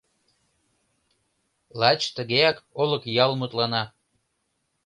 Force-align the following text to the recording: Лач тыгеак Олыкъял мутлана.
Лач 1.79 2.01
тыгеак 2.15 2.57
Олыкъял 2.81 3.31
мутлана. 3.39 3.83